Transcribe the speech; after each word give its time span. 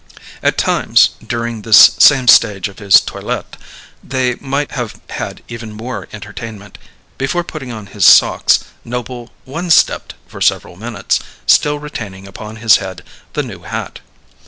At 0.41 0.57
times, 0.57 1.11
during 1.23 1.61
this 1.61 1.91
same 1.99 2.27
stage 2.27 2.67
of 2.67 2.79
his 2.79 2.99
toilet, 2.99 3.55
they 4.03 4.33
might 4.39 4.71
have 4.71 4.99
had 5.11 5.43
even 5.47 5.71
more 5.73 6.07
entertainment: 6.11 6.79
before 7.19 7.43
putting 7.43 7.71
on 7.71 7.85
his 7.85 8.03
socks 8.07 8.63
Noble 8.83 9.29
"one 9.45 9.69
stepped" 9.69 10.15
for 10.25 10.41
several 10.41 10.75
minutes, 10.75 11.19
still 11.45 11.77
retaining 11.77 12.25
upon 12.27 12.55
his 12.55 12.77
head 12.77 13.03
the 13.33 13.43
new 13.43 13.61
hat. 13.61 13.99